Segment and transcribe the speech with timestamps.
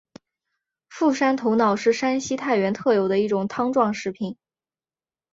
[0.89, 4.35] 傅山头脑是山西太原特有的一种汤状食品。